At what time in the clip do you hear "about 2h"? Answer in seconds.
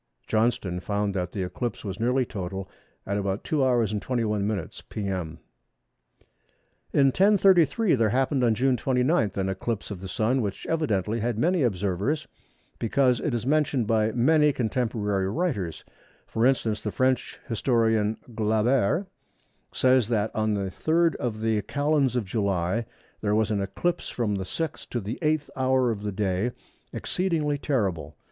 3.19-3.99